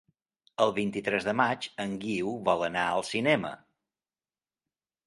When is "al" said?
2.97-3.07